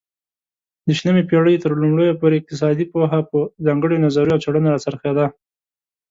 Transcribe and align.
د 0.85 0.87
شلمې 0.99 1.23
پيړۍ 1.29 1.55
ترلومړيو 1.65 2.17
پورې 2.21 2.35
اقتصادي 2.39 2.85
پوهه 2.93 3.19
په 3.31 3.39
ځانگړيو 3.65 4.03
نظريو 4.05 4.35
او 4.35 4.41
څيړنو 4.43 4.69
را 4.73 4.79
څرخيده 4.85 5.25